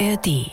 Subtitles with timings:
[0.00, 0.50] ARD.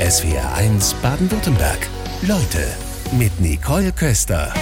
[0.00, 1.86] SWR 1 Baden-Württemberg.
[2.22, 2.66] Leute
[3.12, 4.54] mit Nicole Köster.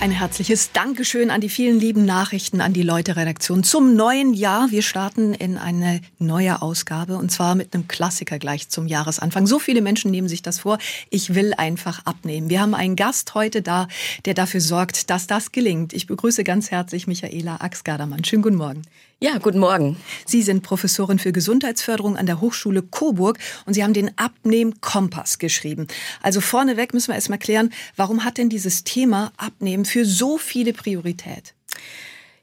[0.00, 4.70] Ein herzliches Dankeschön an die vielen lieben Nachrichten an die Leute-Redaktion zum neuen Jahr.
[4.72, 9.46] Wir starten in eine neue Ausgabe und zwar mit einem Klassiker gleich zum Jahresanfang.
[9.46, 10.76] So viele Menschen nehmen sich das vor.
[11.08, 12.50] Ich will einfach abnehmen.
[12.50, 13.88] Wir haben einen Gast heute da,
[14.26, 15.94] der dafür sorgt, dass das gelingt.
[15.94, 18.24] Ich begrüße ganz herzlich Michaela Axgardermann.
[18.24, 18.82] Schönen guten Morgen.
[19.22, 19.96] Ja, guten Morgen.
[20.26, 25.86] Sie sind Professorin für Gesundheitsförderung an der Hochschule Coburg und Sie haben den Abnehm-Kompass geschrieben.
[26.22, 30.72] Also vorneweg müssen wir erstmal klären, warum hat denn dieses Thema Abnehmen für so viele
[30.72, 31.54] Priorität?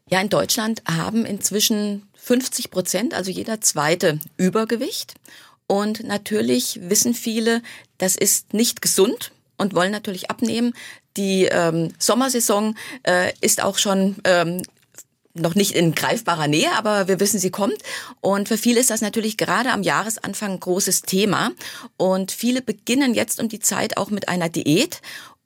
[0.08, 5.16] Ja, in Deutschland haben inzwischen 50 Prozent, also jeder zweite, Übergewicht.
[5.66, 7.60] Und natürlich wissen viele,
[7.98, 10.72] das ist nicht gesund und wollen natürlich abnehmen.
[11.18, 14.62] Die ähm, Sommersaison äh, ist auch schon ähm,
[15.34, 17.78] noch nicht in greifbarer Nähe, aber wir wissen, sie kommt.
[18.20, 21.52] Und für viele ist das natürlich gerade am Jahresanfang ein großes Thema.
[21.96, 25.00] Und viele beginnen jetzt um die Zeit auch mit einer Diät.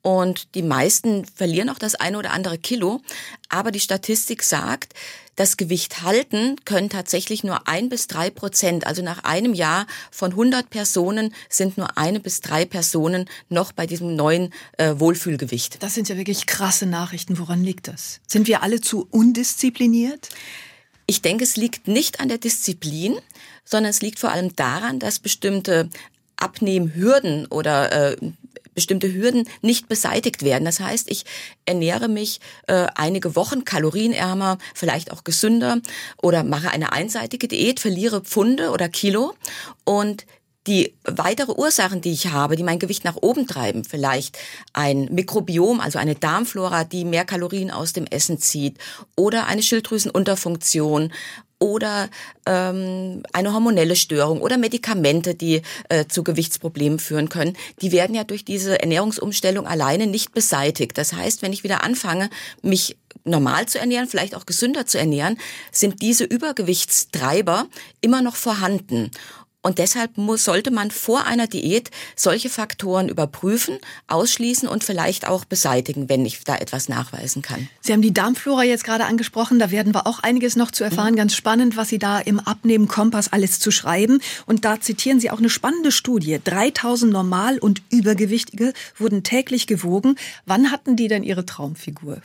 [0.05, 3.01] Und die meisten verlieren auch das eine oder andere Kilo.
[3.49, 4.93] Aber die Statistik sagt,
[5.35, 8.85] das Gewicht halten können tatsächlich nur ein bis drei Prozent.
[8.85, 13.87] Also nach einem Jahr von 100 Personen sind nur eine bis drei Personen noch bei
[13.87, 15.81] diesem neuen äh, Wohlfühlgewicht.
[15.81, 17.39] Das sind ja wirklich krasse Nachrichten.
[17.39, 18.19] Woran liegt das?
[18.27, 20.29] Sind wir alle zu undiszipliniert?
[21.07, 23.17] Ich denke, es liegt nicht an der Disziplin,
[23.63, 25.89] sondern es liegt vor allem daran, dass bestimmte
[26.37, 28.17] Abnehmhürden oder äh,
[28.75, 30.65] bestimmte Hürden nicht beseitigt werden.
[30.65, 31.25] Das heißt, ich
[31.65, 35.79] ernähre mich äh, einige Wochen kalorienärmer, vielleicht auch gesünder
[36.21, 39.33] oder mache eine einseitige Diät, verliere Pfunde oder Kilo
[39.83, 40.25] und
[40.67, 44.37] die weitere Ursachen, die ich habe, die mein Gewicht nach oben treiben, vielleicht
[44.73, 48.77] ein Mikrobiom, also eine Darmflora, die mehr Kalorien aus dem Essen zieht,
[49.15, 51.13] oder eine Schilddrüsenunterfunktion
[51.65, 52.09] oder
[52.45, 58.23] ähm, eine hormonelle Störung oder Medikamente, die äh, zu Gewichtsproblemen führen können, die werden ja
[58.23, 60.95] durch diese Ernährungsumstellung alleine nicht beseitigt.
[60.95, 62.29] Das heißt, wenn ich wieder anfange,
[62.61, 65.39] mich normal zu ernähren, vielleicht auch gesünder zu ernähren,
[65.71, 67.65] sind diese Übergewichtstreiber
[67.99, 69.09] immer noch vorhanden.
[69.65, 75.43] Und deshalb muss, sollte man vor einer Diät solche Faktoren überprüfen, ausschließen und vielleicht auch
[75.43, 77.67] beseitigen, wenn ich da etwas nachweisen kann.
[77.81, 79.57] Sie haben die Darmflora jetzt gerade angesprochen.
[79.57, 81.13] Da werden wir auch einiges noch zu erfahren.
[81.13, 81.17] Mhm.
[81.17, 84.21] Ganz spannend, was Sie da im Abnehmen-Kompass alles zu schreiben.
[84.45, 86.39] Und da zitieren Sie auch eine spannende Studie.
[86.43, 90.15] 3000 Normal- und Übergewichtige wurden täglich gewogen.
[90.45, 92.21] Wann hatten die denn ihre Traumfigur?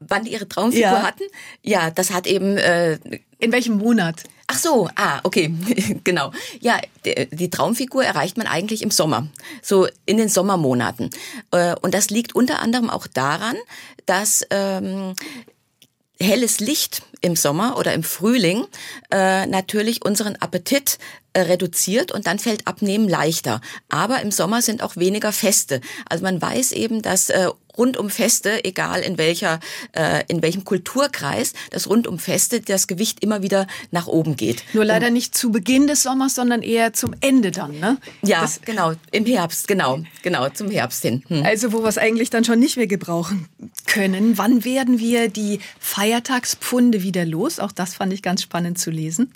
[0.00, 1.02] Wann die ihre Traumfigur ja.
[1.02, 1.24] hatten.
[1.62, 2.56] Ja, das hat eben.
[2.56, 2.98] Äh,
[3.38, 4.24] In welchem Monat?
[4.48, 5.52] Ach so, ah, okay,
[6.04, 6.32] genau.
[6.60, 9.26] Ja, die, Traumfigur erreicht man eigentlich im Sommer,
[9.60, 11.10] so in den Sommermonaten.
[11.50, 13.56] Äh, und das liegt unter anderem auch daran,
[14.06, 15.14] dass ähm,
[16.20, 18.66] helles Licht im Sommer oder im Frühling
[19.10, 20.98] äh, natürlich unseren Appetit
[21.32, 23.60] äh, reduziert und dann fällt Abnehmen leichter.
[23.88, 25.80] Aber im Sommer sind auch weniger Feste.
[26.08, 29.60] Also man weiß eben, dass äh, rund um Feste, egal in welcher,
[29.92, 34.62] äh, in welchem Kulturkreis, dass rund um Feste das Gewicht immer wieder nach oben geht.
[34.72, 37.98] Nur leider und, nicht zu Beginn des Sommers, sondern eher zum Ende dann, ne?
[38.22, 41.22] Ja, das, genau, im Herbst, genau, genau, zum Herbst hin.
[41.28, 41.44] Hm.
[41.44, 43.48] Also wo wir es eigentlich dann schon nicht mehr gebrauchen
[43.86, 44.38] können.
[44.38, 47.60] Wann werden wir die Feiertagspfunde wieder los?
[47.60, 49.32] Auch das fand ich ganz spannend zu lesen.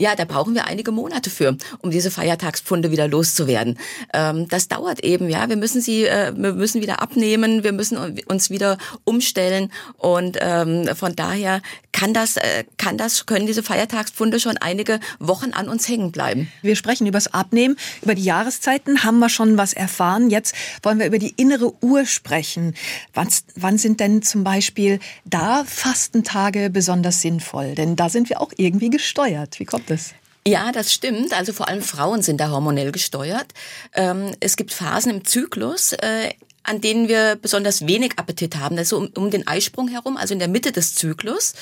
[0.00, 3.78] Ja, da brauchen wir einige Monate für, um diese Feiertagspfunde wieder loszuwerden.
[4.14, 5.48] Ähm, das dauert eben, ja.
[5.48, 10.88] Wir müssen sie, äh, wir müssen wieder abnehmen, wir müssen uns wieder umstellen und ähm,
[10.94, 15.88] von daher kann das, äh, kann das, können diese Feiertagspfunde schon einige Wochen an uns
[15.88, 16.46] hängen bleiben.
[16.62, 20.30] Wir sprechen über das Abnehmen, über die Jahreszeiten haben wir schon was erfahren.
[20.30, 20.54] Jetzt
[20.84, 22.74] wollen wir über die innere Uhr sprechen.
[23.14, 23.26] Wann,
[23.56, 27.74] wann sind denn zum Beispiel da Fastentage besonders sinnvoll?
[27.74, 29.58] Denn da sind wir auch irgendwie gesteuert.
[29.58, 30.14] Wie kommt das?
[30.46, 31.34] Ja, das stimmt.
[31.34, 33.52] Also vor allem Frauen sind da hormonell gesteuert.
[33.94, 36.30] Ähm, es gibt Phasen im Zyklus, äh,
[36.62, 38.76] an denen wir besonders wenig Appetit haben.
[38.76, 41.54] Das ist so um, um den Eisprung herum, also in der Mitte des Zyklus.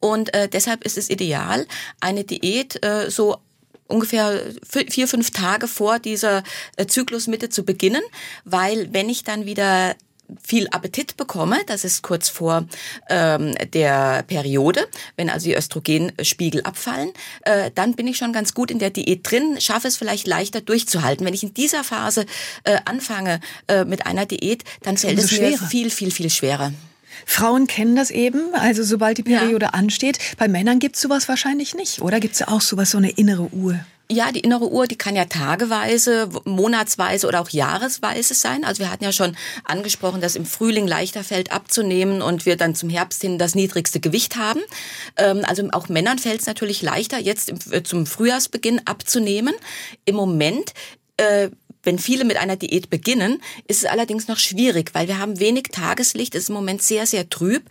[0.00, 1.66] Und äh, deshalb ist es ideal,
[2.00, 3.38] eine Diät äh, so
[3.86, 6.42] ungefähr vier, fünf Tage vor dieser
[6.86, 8.02] Zyklusmitte zu beginnen,
[8.44, 9.94] weil wenn ich dann wieder
[10.42, 12.66] viel Appetit bekomme, das ist kurz vor
[13.08, 14.86] ähm, der Periode,
[15.16, 17.12] wenn also die Östrogenspiegel abfallen,
[17.42, 20.60] äh, dann bin ich schon ganz gut in der Diät drin, schaffe es vielleicht leichter
[20.60, 21.26] durchzuhalten.
[21.26, 22.26] Wenn ich in dieser Phase
[22.64, 26.72] äh, anfange äh, mit einer Diät, dann fällt es mir viel, viel, viel schwerer.
[27.26, 29.70] Frauen kennen das eben, also sobald die Periode ja.
[29.70, 30.18] ansteht.
[30.36, 32.20] Bei Männern gibt es sowas wahrscheinlich nicht, oder?
[32.20, 33.78] Gibt es ja auch sowas, so eine innere Uhr?
[34.14, 38.64] Ja, die innere Uhr, die kann ja tageweise, monatsweise oder auch jahresweise sein.
[38.64, 42.76] Also wir hatten ja schon angesprochen, dass im Frühling leichter fällt abzunehmen und wir dann
[42.76, 44.60] zum Herbst hin das niedrigste Gewicht haben.
[45.16, 49.54] Ähm, also auch Männern fällt es natürlich leichter, jetzt äh, zum Frühjahrsbeginn abzunehmen.
[50.04, 50.74] Im Moment
[51.16, 51.50] äh,
[51.84, 55.68] wenn viele mit einer Diät beginnen, ist es allerdings noch schwierig, weil wir haben wenig
[55.70, 57.62] Tageslicht, es ist im Moment sehr, sehr trüb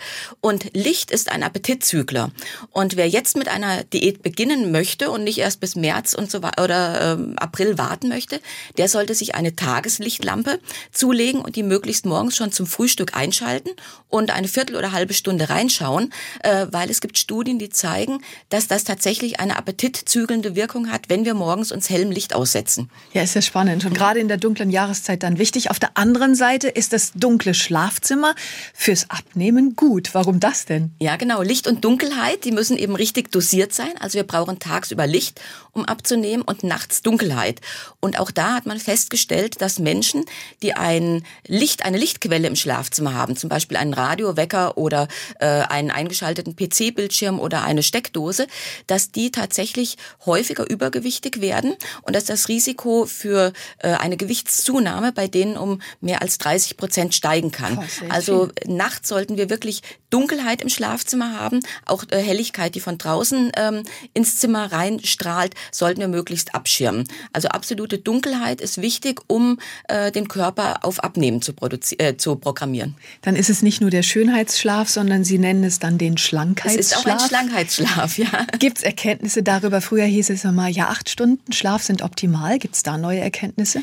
[0.41, 2.31] und Licht ist ein Appetitzügler.
[2.71, 6.37] Und wer jetzt mit einer Diät beginnen möchte und nicht erst bis März und so
[6.37, 8.39] oder äh, April warten möchte,
[8.77, 10.59] der sollte sich eine Tageslichtlampe
[10.91, 13.69] zulegen und die möglichst morgens schon zum Frühstück einschalten
[14.09, 18.19] und eine Viertel oder halbe Stunde reinschauen, äh, weil es gibt Studien, die zeigen,
[18.49, 22.89] dass das tatsächlich eine appetitzügelnde Wirkung hat, wenn wir morgens uns hellem Licht aussetzen.
[23.13, 23.85] Ja, ist ja spannend.
[23.85, 25.69] Und gerade in der dunklen Jahreszeit dann wichtig.
[25.69, 28.35] Auf der anderen Seite ist das dunkle Schlafzimmer
[28.73, 30.09] fürs Abnehmen gut.
[30.13, 30.91] Warum das denn?
[30.99, 31.41] Ja, genau.
[31.41, 33.93] Licht und Dunkelheit, die müssen eben richtig dosiert sein.
[34.01, 35.39] Also wir brauchen tagsüber Licht,
[35.71, 37.61] um abzunehmen und nachts Dunkelheit.
[38.01, 40.25] Und auch da hat man festgestellt, dass Menschen,
[40.63, 45.07] die ein Licht, eine Lichtquelle im Schlafzimmer haben, zum Beispiel einen Radiowecker oder
[45.39, 48.47] äh, einen eingeschalteten PC-Bildschirm oder eine Steckdose,
[48.85, 49.95] dass die tatsächlich
[50.25, 56.21] häufiger übergewichtig werden und dass das Risiko für äh, eine Gewichtszunahme bei denen um mehr
[56.21, 57.77] als 30 Prozent steigen kann.
[57.77, 58.75] Oh, also viel.
[58.75, 63.83] nachts sollten wir wirklich Dunkelheit im Schlafzimmer haben, auch äh, Helligkeit, die von draußen ähm,
[64.13, 67.07] ins Zimmer reinstrahlt, sollten wir möglichst abschirmen.
[67.33, 71.53] Also absolute Dunkelheit ist wichtig, um äh, den Körper auf Abnehmen zu,
[71.97, 72.95] äh, zu programmieren.
[73.21, 76.79] Dann ist es nicht nur der Schönheitsschlaf, sondern Sie nennen es dann den Schlankheitsschlaf.
[76.79, 78.45] Es ist auch ein Schlankheitsschlaf, ja.
[78.59, 79.81] Gibt es Erkenntnisse darüber?
[79.81, 82.59] Früher hieß es immer, ja, acht Stunden Schlaf sind optimal.
[82.59, 83.82] Gibt es da neue Erkenntnisse?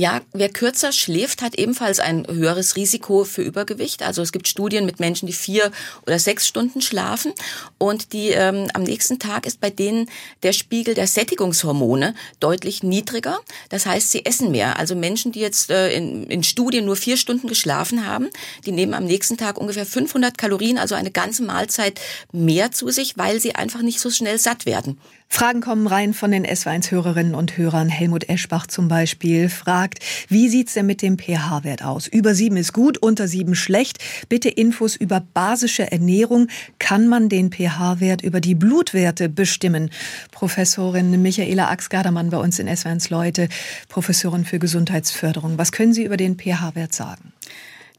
[0.00, 4.02] Ja, wer kürzer schläft, hat ebenfalls ein höheres Risiko für Übergewicht.
[4.02, 5.70] Also es gibt Studien mit Menschen, die vier
[6.06, 7.34] oder sechs Stunden schlafen
[7.76, 10.08] und die ähm, am nächsten Tag ist bei denen
[10.42, 13.40] der Spiegel der Sättigungshormone deutlich niedriger.
[13.68, 14.78] Das heißt, sie essen mehr.
[14.78, 18.30] Also Menschen, die jetzt äh, in, in Studien nur vier Stunden geschlafen haben,
[18.64, 22.00] die nehmen am nächsten Tag ungefähr 500 Kalorien, also eine ganze Mahlzeit
[22.32, 24.98] mehr zu sich, weil sie einfach nicht so schnell satt werden.
[25.32, 27.88] Fragen kommen rein von den S1-Hörerinnen und Hörern.
[27.88, 29.89] Helmut Eschbach zum Beispiel fragt,
[30.28, 32.06] wie sieht's denn mit dem pH-Wert aus?
[32.06, 33.98] Über sieben ist gut, unter sieben schlecht.
[34.28, 36.48] Bitte Infos über basische Ernährung.
[36.78, 39.90] Kann man den pH-Wert über die Blutwerte bestimmen?
[40.30, 43.48] Professorin Michaela Ax-Gardermann bei uns in S1 Leute,
[43.88, 45.58] Professorin für Gesundheitsförderung.
[45.58, 47.32] Was können Sie über den pH-Wert sagen?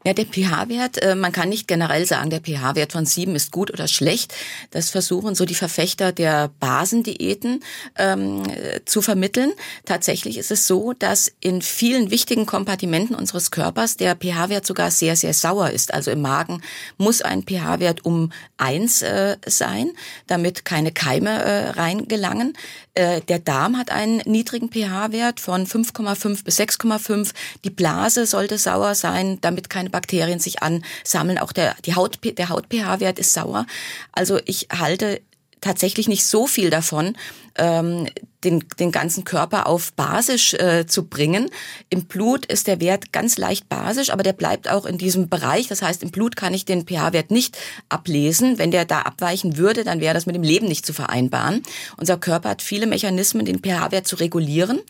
[0.04, 3.72] Ja, der pH-Wert, äh, man kann nicht generell sagen, der pH-Wert von sieben ist gut
[3.72, 4.34] oder schlecht.
[4.72, 7.62] Das versuchen so die Verfechter der Basendiäten
[7.96, 8.42] ähm,
[8.84, 9.52] zu vermitteln.
[9.84, 15.14] Tatsächlich ist es so, dass in vielen wichtigen Kompartimenten unseres Körpers der pH-Wert sogar sehr,
[15.14, 15.94] sehr sauer ist.
[15.94, 16.62] Also im Magen
[16.98, 19.92] muss ein pH-Wert um eins äh, sein,
[20.26, 22.54] damit keine Keime äh, reingelangen.
[22.94, 27.32] Äh, der Darm hat einen niedrigen pH-Wert von 5,5 bis 6,5.
[27.64, 31.38] Die Blase sollte sauer sein, damit keine Bakterien sich ansammeln.
[31.38, 33.66] Auch der, die Haut, der Haut-pH-Wert ist sauer.
[34.12, 35.20] Also ich halte
[35.62, 37.16] tatsächlich nicht so viel davon,
[37.56, 38.08] ähm,
[38.44, 41.48] den, den ganzen Körper auf basisch äh, zu bringen.
[41.88, 45.68] Im Blut ist der Wert ganz leicht basisch, aber der bleibt auch in diesem Bereich.
[45.68, 47.56] Das heißt, im Blut kann ich den pH-Wert nicht
[47.88, 48.58] ablesen.
[48.58, 51.62] Wenn der da abweichen würde, dann wäre das mit dem Leben nicht zu vereinbaren.
[51.96, 54.80] Unser Körper hat viele Mechanismen, den pH-Wert zu regulieren.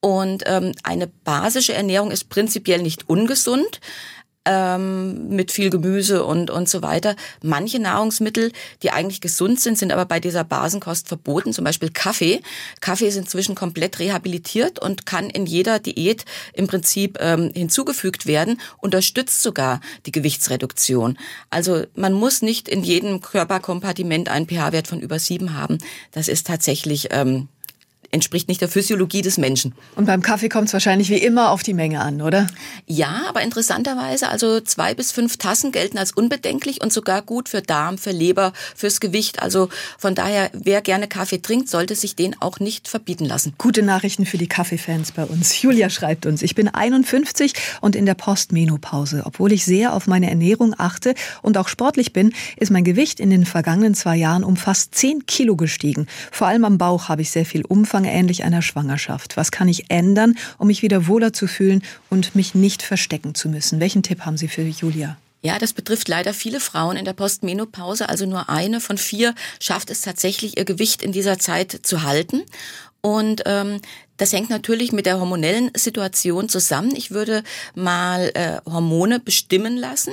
[0.00, 3.80] Und ähm, eine basische Ernährung ist prinzipiell nicht ungesund
[4.44, 7.16] ähm, mit viel Gemüse und, und so weiter.
[7.42, 8.52] Manche Nahrungsmittel,
[8.82, 12.40] die eigentlich gesund sind, sind aber bei dieser Basenkost verboten, zum Beispiel Kaffee.
[12.80, 18.60] Kaffee ist inzwischen komplett rehabilitiert und kann in jeder Diät im Prinzip ähm, hinzugefügt werden,
[18.78, 21.18] unterstützt sogar die Gewichtsreduktion.
[21.50, 25.78] Also man muss nicht in jedem Körperkompartiment einen pH-Wert von über sieben haben.
[26.12, 27.48] Das ist tatsächlich ähm,
[28.14, 29.74] entspricht nicht der Physiologie des Menschen.
[29.96, 32.46] Und beim Kaffee kommt es wahrscheinlich wie immer auf die Menge an, oder?
[32.86, 37.60] Ja, aber interessanterweise, also zwei bis fünf Tassen gelten als unbedenklich und sogar gut für
[37.60, 39.42] Darm, für Leber, fürs Gewicht.
[39.42, 39.68] Also
[39.98, 43.54] von daher, wer gerne Kaffee trinkt, sollte sich den auch nicht verbieten lassen.
[43.58, 45.60] Gute Nachrichten für die Kaffeefans bei uns.
[45.60, 49.22] Julia schreibt uns, ich bin 51 und in der Postmenopause.
[49.24, 53.30] Obwohl ich sehr auf meine Ernährung achte und auch sportlich bin, ist mein Gewicht in
[53.30, 56.06] den vergangenen zwei Jahren um fast 10 Kilo gestiegen.
[56.30, 59.36] Vor allem am Bauch habe ich sehr viel Umfang Umfang ähnlich einer Schwangerschaft?
[59.36, 63.48] Was kann ich ändern, um mich wieder wohler zu fühlen und mich nicht verstecken zu
[63.48, 63.80] müssen?
[63.80, 65.16] Welchen Tipp haben Sie für Julia?
[65.42, 68.08] Ja, das betrifft leider viele Frauen in der Postmenopause.
[68.08, 72.42] Also nur eine von vier schafft es tatsächlich, ihr Gewicht in dieser Zeit zu halten.
[73.00, 73.80] Und ähm,
[74.16, 76.94] Das hängt natürlich mit der hormonellen Situation zusammen.
[76.96, 77.42] Ich würde
[77.74, 80.12] mal äh, Hormone bestimmen lassen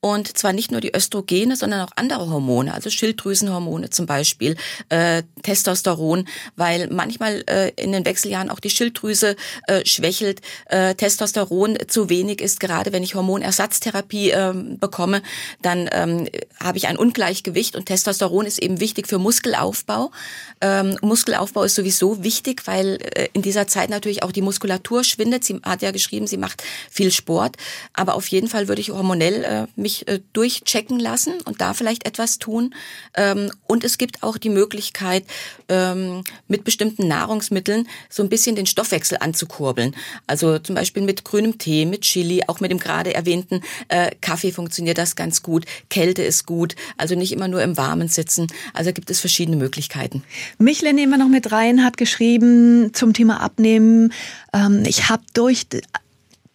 [0.00, 4.56] und zwar nicht nur die Östrogene, sondern auch andere Hormone, also Schilddrüsenhormone zum Beispiel,
[4.90, 9.34] äh, Testosteron, weil manchmal äh, in den Wechseljahren auch die Schilddrüse
[9.66, 12.60] äh, schwächelt, äh, Testosteron zu wenig ist.
[12.60, 15.22] Gerade wenn ich Hormonersatztherapie äh, bekomme,
[15.62, 16.28] dann ähm,
[16.62, 20.12] habe ich ein Ungleichgewicht und Testosteron ist eben wichtig für Muskelaufbau.
[20.60, 25.44] Ähm, Muskelaufbau ist sowieso wichtig, weil äh, in dieser Zeit natürlich auch die Muskulatur schwindet.
[25.44, 27.56] Sie hat ja geschrieben, sie macht viel Sport,
[27.92, 32.04] aber auf jeden Fall würde ich hormonell äh, mich äh, durchchecken lassen und da vielleicht
[32.04, 32.74] etwas tun.
[33.14, 35.24] Ähm, und es gibt auch die Möglichkeit,
[35.68, 39.94] ähm, mit bestimmten Nahrungsmitteln so ein bisschen den Stoffwechsel anzukurbeln.
[40.26, 44.50] Also zum Beispiel mit grünem Tee, mit Chili, auch mit dem gerade erwähnten äh, Kaffee
[44.50, 45.64] funktioniert das ganz gut.
[45.90, 48.48] Kälte ist gut, also nicht immer nur im Warmen sitzen.
[48.74, 50.24] Also gibt es verschiedene Möglichkeiten.
[50.58, 54.12] Michle nehmen wir noch mit rein, hat geschrieben zum Thema Thema Abnehmen.
[54.54, 55.66] Ähm, ich habe durch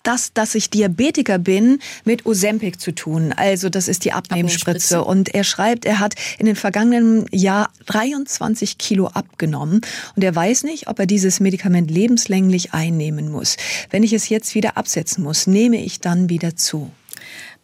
[0.01, 3.32] das, dass ich Diabetiker bin, mit Ozempic zu tun.
[3.32, 5.03] Also das ist die Abnehmspritze.
[5.03, 9.82] Und er schreibt, er hat in den vergangenen Jahr 23 Kilo abgenommen.
[10.15, 13.56] Und er weiß nicht, ob er dieses Medikament lebenslänglich einnehmen muss.
[13.92, 16.92] Wenn ich es jetzt wieder absetzen muss, nehme ich dann wieder zu.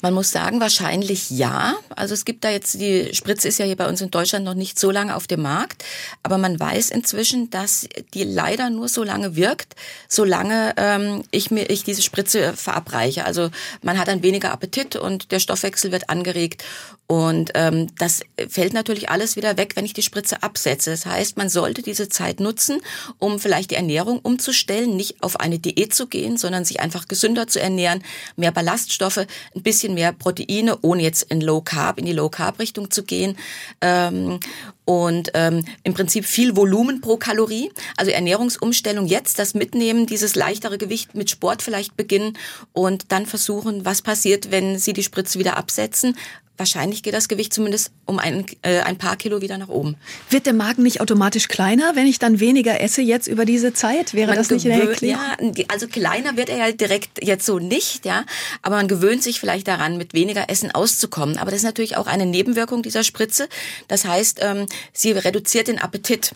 [0.01, 1.75] Man muss sagen, wahrscheinlich ja.
[1.89, 4.53] Also es gibt da jetzt, die Spritze ist ja hier bei uns in Deutschland noch
[4.53, 5.83] nicht so lange auf dem Markt,
[6.23, 9.75] aber man weiß inzwischen, dass die leider nur so lange wirkt,
[10.07, 13.25] solange ähm, ich mir ich diese Spritze verabreiche.
[13.25, 13.49] Also
[13.81, 16.63] man hat dann weniger Appetit und der Stoffwechsel wird angeregt
[17.11, 20.91] und ähm, das fällt natürlich alles wieder weg, wenn ich die Spritze absetze.
[20.91, 22.81] Das heißt, man sollte diese Zeit nutzen,
[23.17, 27.47] um vielleicht die Ernährung umzustellen, nicht auf eine Diät zu gehen, sondern sich einfach gesünder
[27.47, 28.03] zu ernähren,
[28.35, 29.25] mehr Ballaststoffe,
[29.55, 33.01] ein bisschen mehr Proteine, ohne jetzt in Low Carb, in die Low Carb Richtung zu
[33.01, 33.35] gehen.
[33.81, 34.39] Ähm,
[34.85, 37.71] und ähm, im Prinzip viel Volumen pro Kalorie.
[37.97, 42.37] Also Ernährungsumstellung jetzt, das Mitnehmen, dieses leichtere Gewicht mit Sport vielleicht beginnen
[42.73, 46.15] und dann versuchen, was passiert, wenn Sie die Spritze wieder absetzen
[46.59, 49.95] wahrscheinlich geht das Gewicht zumindest um ein, äh, ein paar Kilo wieder nach oben.
[50.29, 54.13] Wird der Magen nicht automatisch kleiner, wenn ich dann weniger esse jetzt über diese Zeit?
[54.13, 55.23] Wäre man das nicht eine Erklärung?
[55.55, 58.25] Ja, also kleiner wird er ja direkt jetzt so nicht, ja.
[58.61, 61.37] Aber man gewöhnt sich vielleicht daran, mit weniger Essen auszukommen.
[61.37, 63.47] Aber das ist natürlich auch eine Nebenwirkung dieser Spritze.
[63.87, 66.31] Das heißt, ähm, sie reduziert den Appetit.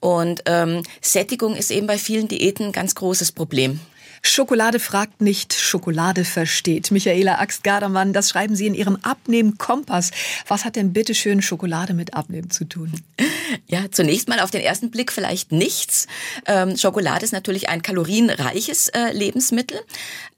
[0.00, 3.80] Und ähm, Sättigung ist eben bei vielen Diäten ein ganz großes Problem.
[4.24, 6.92] Schokolade fragt nicht, Schokolade versteht.
[6.92, 10.12] Michaela Axt-Gardermann, das schreiben Sie in Ihrem Abnehmen-Kompass.
[10.46, 12.92] Was hat denn bitte schön Schokolade mit Abnehmen zu tun?
[13.66, 16.06] Ja, zunächst mal auf den ersten Blick vielleicht nichts.
[16.46, 19.78] Ähm, Schokolade ist natürlich ein kalorienreiches äh, Lebensmittel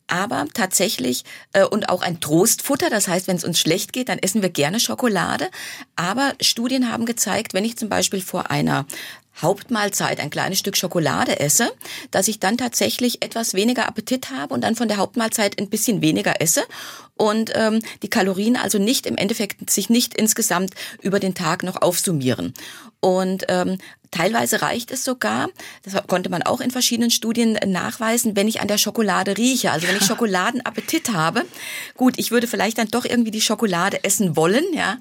[0.07, 2.91] aber tatsächlich äh, und auch ein Trostfutter.
[2.91, 5.49] Das heißt, wenn es uns schlecht geht, dann essen wir gerne Schokolade.
[5.97, 8.87] Aber Studien haben gezeigt, wenn ich zum Beispiel vor einer
[9.41, 11.73] Hauptmahlzeit ein kleines Stück Schokolade esse,
[12.11, 16.01] dass ich dann tatsächlich etwas weniger Appetit habe und dann von der Hauptmahlzeit ein bisschen
[16.03, 16.65] weniger esse
[17.17, 21.83] und ähm, die Kalorien also nicht im Endeffekt sich nicht insgesamt über den Tag noch
[21.83, 22.55] aufsummieren.
[23.01, 23.79] Und ähm,
[24.15, 25.49] teilweise reicht es sogar,
[25.83, 29.73] das konnte man auch in verschiedenen Studien nachweisen, wenn ich an der Schokolade rieche.
[29.73, 31.45] Also wenn ich Schokoladenappetit habe.
[31.97, 34.99] Gut, ich würde vielleicht dann doch irgendwie die Schokolade essen wollen, ja.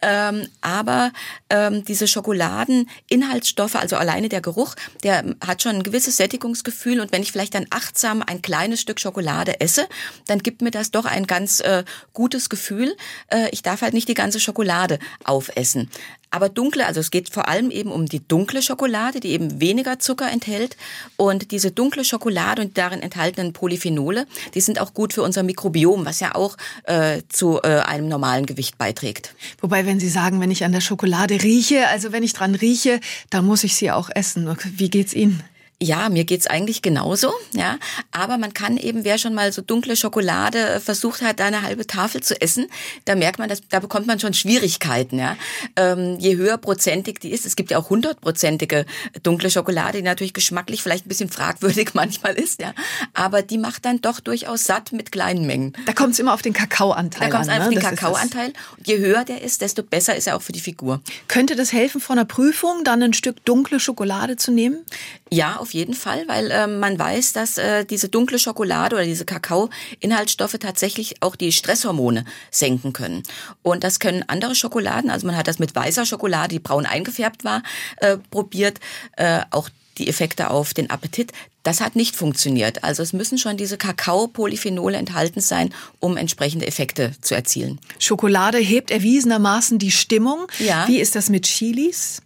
[0.00, 1.12] Ähm, aber
[1.50, 7.00] ähm, diese Schokoladeninhaltsstoffe, also alleine der Geruch, der hat schon ein gewisses Sättigungsgefühl.
[7.00, 9.86] Und wenn ich vielleicht dann achtsam ein kleines Stück Schokolade esse,
[10.26, 12.96] dann gibt mir das doch ein ganz äh, gutes Gefühl.
[13.28, 15.90] Äh, ich darf halt nicht die ganze Schokolade aufessen.
[16.34, 20.00] Aber dunkle, also es geht vor allem eben um die dunkle Schokolade, die eben weniger
[20.00, 20.76] Zucker enthält.
[21.16, 26.04] Und diese dunkle Schokolade und darin enthaltenen Polyphenole, die sind auch gut für unser Mikrobiom,
[26.04, 29.32] was ja auch äh, zu äh, einem normalen Gewicht beiträgt.
[29.60, 32.98] Wobei, wenn Sie sagen, wenn ich an der Schokolade rieche, also wenn ich dran rieche,
[33.30, 34.56] dann muss ich sie auch essen.
[34.76, 35.40] Wie geht's Ihnen?
[35.84, 37.78] Ja, mir geht's eigentlich genauso, ja.
[38.10, 41.60] Aber man kann eben, wer schon mal so dunkle Schokolade äh, versucht hat, da eine
[41.60, 42.68] halbe Tafel zu essen,
[43.04, 45.36] da merkt man, dass, da bekommt man schon Schwierigkeiten, ja.
[45.76, 48.86] Ähm, je höher prozentig die ist, es gibt ja auch hundertprozentige
[49.22, 52.72] dunkle Schokolade, die natürlich geschmacklich vielleicht ein bisschen fragwürdig manchmal ist, ja.
[53.12, 55.74] Aber die macht dann doch durchaus satt mit kleinen Mengen.
[55.84, 57.30] Da kommt es immer auf den Kakaoanteil an.
[57.30, 57.76] Da kommt es einfach ne?
[57.76, 58.52] auf den Kakaoanteil.
[58.86, 61.02] Je höher der ist, desto besser ist er auch für die Figur.
[61.28, 64.78] Könnte das helfen, vor einer Prüfung dann ein Stück dunkle Schokolade zu nehmen?
[65.30, 69.24] Ja, auf jeden Fall, weil äh, man weiß, dass äh, diese dunkle Schokolade oder diese
[69.24, 73.22] Kakao-Inhaltsstoffe tatsächlich auch die Stresshormone senken können.
[73.62, 77.44] Und das können andere Schokoladen, also man hat das mit weißer Schokolade, die braun eingefärbt
[77.44, 77.62] war,
[77.96, 78.80] äh, probiert,
[79.16, 81.32] äh, auch die Effekte auf den Appetit.
[81.62, 82.84] Das hat nicht funktioniert.
[82.84, 87.80] Also es müssen schon diese Kakao-Polyphenole enthalten sein, um entsprechende Effekte zu erzielen.
[87.98, 90.46] Schokolade hebt erwiesenermaßen die Stimmung.
[90.58, 90.86] Ja.
[90.88, 92.20] Wie ist das mit Chilis?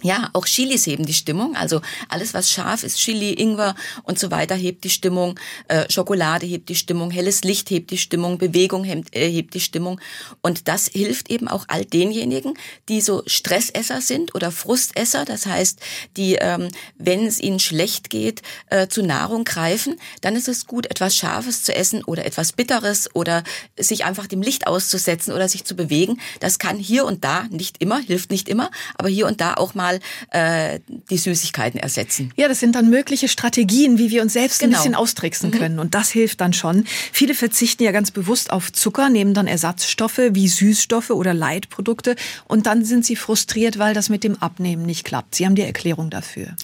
[0.00, 1.54] Ja, auch Chilis heben die Stimmung.
[1.54, 5.38] Also alles, was scharf ist, Chili, Ingwer und so weiter, hebt die Stimmung.
[5.68, 9.60] Äh, Schokolade hebt die Stimmung, helles Licht hebt die Stimmung, Bewegung hebt, äh, hebt die
[9.60, 10.00] Stimmung.
[10.40, 12.54] Und das hilft eben auch all denjenigen,
[12.88, 15.26] die so Stressesser sind oder Frustesser.
[15.26, 15.78] Das heißt,
[16.16, 20.86] die, ähm, wenn es ihnen schlecht geht, äh, zu Nahrung greifen, dann ist es gut,
[20.86, 23.44] etwas Scharfes zu essen oder etwas Bitteres oder
[23.78, 26.18] sich einfach dem Licht auszusetzen oder sich zu bewegen.
[26.40, 29.74] Das kann hier und da, nicht immer, hilft nicht immer, aber hier und da auch
[29.74, 30.78] mal mal äh,
[31.10, 32.32] die Süßigkeiten ersetzen.
[32.36, 34.72] Ja, das sind dann mögliche Strategien, wie wir uns selbst genau.
[34.72, 35.58] ein bisschen austricksen mhm.
[35.58, 35.78] können.
[35.78, 36.84] Und das hilft dann schon.
[37.12, 42.14] Viele verzichten ja ganz bewusst auf Zucker, nehmen dann Ersatzstoffe wie Süßstoffe oder Leitprodukte
[42.46, 45.34] und dann sind sie frustriert, weil das mit dem Abnehmen nicht klappt.
[45.34, 46.54] Sie haben die Erklärung dafür.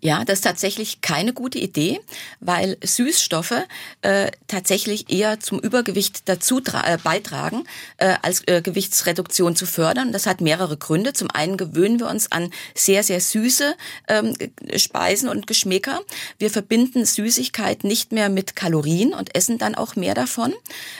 [0.00, 2.00] Ja, das ist tatsächlich keine gute Idee,
[2.40, 3.64] weil Süßstoffe
[4.02, 7.64] äh, tatsächlich eher zum Übergewicht dazu äh, beitragen,
[7.96, 10.12] äh, als äh, Gewichtsreduktion zu fördern.
[10.12, 11.12] Das hat mehrere Gründe.
[11.12, 13.76] Zum einen gewöhnen wir uns an sehr, sehr süße
[14.08, 14.34] ähm,
[14.76, 16.00] Speisen und Geschmäcker.
[16.38, 20.54] Wir verbinden Süßigkeit nicht mehr mit Kalorien und essen dann auch mehr davon.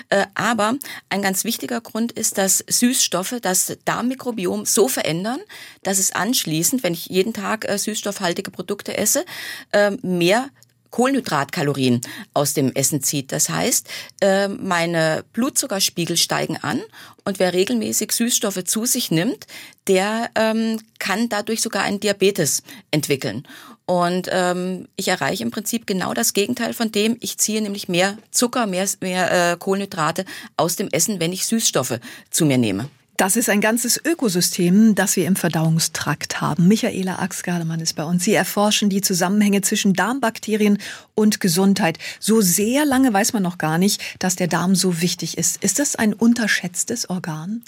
[0.08, 0.74] Äh, aber
[1.08, 5.40] ein ganz wichtiger Grund ist, dass Süßstoffe das Darmmikrobiom so verändern,
[5.82, 9.24] dass es anschließend, wenn ich jeden Tag äh, süßstoffhaltige Produkte esse,
[9.72, 10.50] äh, mehr
[10.90, 12.00] Kohlenhydratkalorien
[12.34, 13.32] aus dem Essen zieht.
[13.32, 13.88] Das heißt,
[14.20, 16.80] äh, meine Blutzuckerspiegel steigen an
[17.24, 19.46] und wer regelmäßig Süßstoffe zu sich nimmt,
[19.86, 23.46] der ähm, kann dadurch sogar einen Diabetes entwickeln.
[23.86, 27.16] Und ähm, ich erreiche im Prinzip genau das Gegenteil von dem.
[27.20, 30.26] Ich ziehe nämlich mehr Zucker, mehr, mehr äh, Kohlenhydrate
[30.58, 31.98] aus dem Essen, wenn ich Süßstoffe
[32.30, 32.90] zu mir nehme.
[33.18, 36.68] Das ist ein ganzes Ökosystem, das wir im Verdauungstrakt haben.
[36.68, 38.22] Michaela Axgardemann ist bei uns.
[38.22, 40.78] Sie erforschen die Zusammenhänge zwischen Darmbakterien
[41.16, 41.98] und Gesundheit.
[42.20, 45.56] So sehr lange weiß man noch gar nicht, dass der Darm so wichtig ist.
[45.64, 47.64] Ist das ein unterschätztes Organ?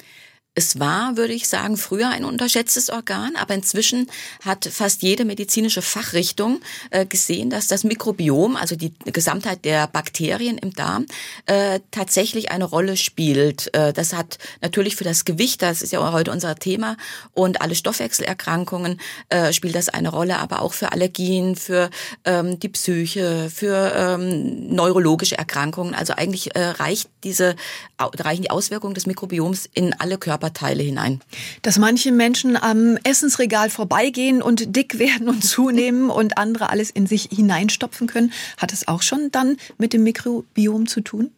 [0.56, 4.10] Es war, würde ich sagen, früher ein unterschätztes Organ, aber inzwischen
[4.44, 10.58] hat fast jede medizinische Fachrichtung äh, gesehen, dass das Mikrobiom, also die Gesamtheit der Bakterien
[10.58, 11.06] im Darm,
[11.46, 13.72] äh, tatsächlich eine Rolle spielt.
[13.76, 16.96] Äh, das hat natürlich für das Gewicht, das ist ja heute unser Thema,
[17.32, 21.90] und alle Stoffwechselerkrankungen äh, spielt das eine Rolle, aber auch für Allergien, für
[22.24, 25.94] ähm, die Psyche, für ähm, neurologische Erkrankungen.
[25.94, 27.54] Also eigentlich äh, reicht diese,
[27.98, 31.20] reichen die Auswirkungen des Mikrobioms in alle Körper Körperteile hinein.
[31.60, 37.06] Dass manche Menschen am Essensregal vorbeigehen und dick werden und zunehmen und andere alles in
[37.06, 41.30] sich hineinstopfen können, hat es auch schon dann mit dem Mikrobiom zu tun?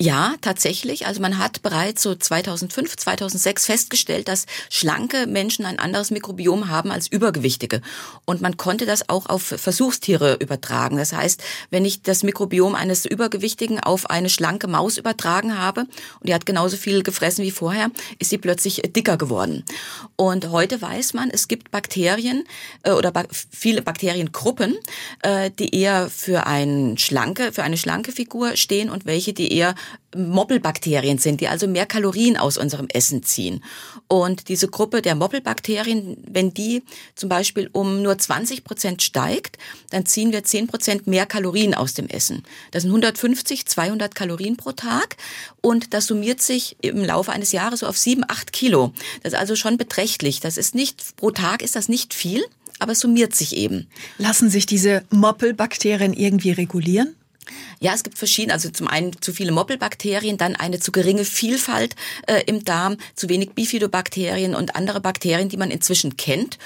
[0.00, 1.06] Ja, tatsächlich.
[1.06, 6.92] Also man hat bereits so 2005, 2006 festgestellt, dass schlanke Menschen ein anderes Mikrobiom haben
[6.92, 7.82] als übergewichtige.
[8.24, 10.98] Und man konnte das auch auf Versuchstiere übertragen.
[10.98, 16.28] Das heißt, wenn ich das Mikrobiom eines Übergewichtigen auf eine schlanke Maus übertragen habe und
[16.28, 17.90] die hat genauso viel gefressen wie vorher,
[18.20, 19.64] ist sie plötzlich dicker geworden.
[20.14, 22.44] Und heute weiß man, es gibt Bakterien
[22.84, 23.12] äh, oder
[23.50, 24.76] viele Bakteriengruppen,
[25.22, 29.74] äh, die eher für, ein schlanke, für eine schlanke Figur stehen und welche, die eher
[30.16, 33.62] Moppelbakterien sind, die also mehr Kalorien aus unserem Essen ziehen.
[34.06, 36.82] Und diese Gruppe der Moppelbakterien, wenn die
[37.14, 39.58] zum Beispiel um nur 20 Prozent steigt,
[39.90, 42.42] dann ziehen wir 10 Prozent mehr Kalorien aus dem Essen.
[42.70, 45.16] Das sind 150, 200 Kalorien pro Tag
[45.60, 48.92] und das summiert sich im Laufe eines Jahres so auf 7, 8 Kilo.
[49.22, 50.40] Das ist also schon beträchtlich.
[50.40, 52.42] Das ist nicht, pro Tag ist das nicht viel,
[52.78, 53.88] aber es summiert sich eben.
[54.18, 57.14] Lassen sich diese Moppelbakterien irgendwie regulieren?
[57.80, 61.96] Ja, es gibt verschiedene, also zum einen zu viele Moppelbakterien, dann eine zu geringe Vielfalt
[62.26, 66.58] äh, im Darm, zu wenig Bifidobakterien und andere Bakterien, die man inzwischen kennt.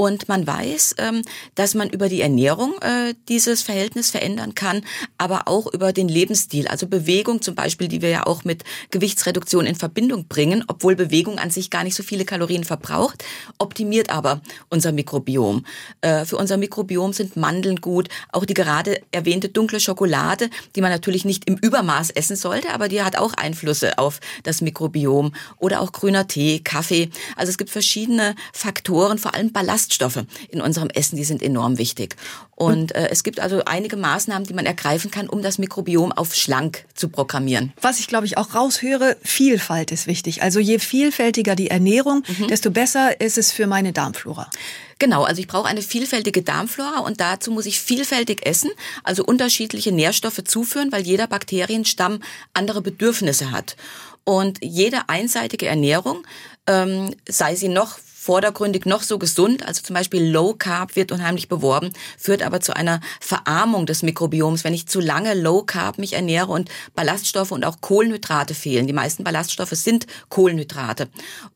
[0.00, 1.22] Und man weiß, ähm,
[1.56, 4.82] dass man über die Ernährung äh, dieses Verhältnis verändern kann,
[5.18, 9.66] aber auch über den Lebensstil, also Bewegung zum Beispiel, die wir ja auch mit Gewichtsreduktion
[9.66, 13.24] in Verbindung bringen, obwohl Bewegung an sich gar nicht so viele Kalorien verbraucht,
[13.58, 15.66] optimiert aber unser Mikrobiom.
[16.00, 20.92] Äh, für unser Mikrobiom sind Mandeln gut, auch die gerade erwähnte dunkle Schokolade, die man
[20.92, 25.80] natürlich nicht im Übermaß essen sollte, aber die hat auch Einflüsse auf das Mikrobiom oder
[25.80, 27.10] auch grüner Tee, Kaffee.
[27.34, 29.50] Also es gibt verschiedene Faktoren, vor allem
[29.88, 32.16] Ballaststoffe in unserem Essen, die sind enorm wichtig.
[32.54, 36.34] Und äh, es gibt also einige Maßnahmen, die man ergreifen kann, um das Mikrobiom auf
[36.34, 37.72] schlank zu programmieren.
[37.80, 40.42] Was ich glaube ich auch raushöre, Vielfalt ist wichtig.
[40.42, 42.48] Also je vielfältiger die Ernährung, mhm.
[42.48, 44.50] desto besser ist es für meine Darmflora.
[44.98, 48.70] Genau, also ich brauche eine vielfältige Darmflora und dazu muss ich vielfältig essen,
[49.04, 52.20] also unterschiedliche Nährstoffe zuführen, weil jeder Bakterienstamm
[52.52, 53.76] andere Bedürfnisse hat.
[54.24, 56.26] Und jede einseitige Ernährung,
[56.66, 61.48] ähm, sei sie noch vordergründig noch so gesund, also zum Beispiel Low Carb wird unheimlich
[61.48, 66.12] beworben, führt aber zu einer Verarmung des Mikrobioms, wenn ich zu lange Low Carb mich
[66.12, 68.86] ernähre und Ballaststoffe und auch Kohlenhydrate fehlen.
[68.86, 71.08] Die meisten Ballaststoffe sind Kohlenhydrate.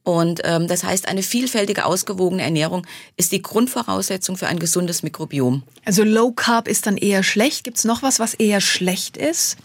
[0.02, 2.86] Und ähm, das heißt, eine vielfältige, ausgewogene Ernährung
[3.18, 5.64] ist die Grundvoraussetzung für ein gesundes Mikrobiom.
[5.84, 7.64] Also Low Carb ist dann eher schlecht.
[7.64, 9.58] Gibt es noch was, was eher schlecht ist?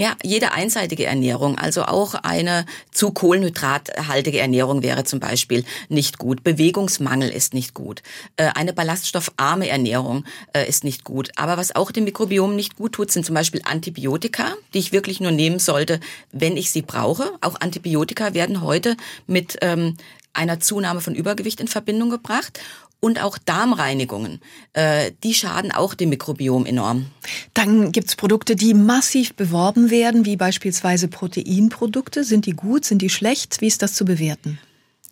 [0.00, 6.44] Ja, jede einseitige Ernährung, also auch eine zu kohlenhydrathaltige Ernährung wäre zum Beispiel nicht gut.
[6.44, 8.04] Bewegungsmangel ist nicht gut.
[8.36, 11.32] Äh, eine ballaststoffarme Ernährung äh, ist nicht gut.
[11.34, 15.18] Aber was auch dem Mikrobiom nicht gut tut, sind zum Beispiel Antibiotika, die ich wirklich
[15.18, 15.98] nur nehmen sollte,
[16.30, 17.32] wenn ich sie brauche.
[17.40, 19.96] Auch Antibiotika werden heute mit ähm,
[20.32, 22.60] einer Zunahme von Übergewicht in Verbindung gebracht
[23.00, 24.40] und auch Darmreinigungen.
[24.72, 27.06] Äh, die schaden auch dem Mikrobiom enorm.
[27.54, 32.24] Dann gibt's Produkte, die massiv beworben werden, wie beispielsweise Proteinprodukte.
[32.24, 33.60] Sind die gut, sind die schlecht?
[33.60, 34.58] Wie ist das zu bewerten?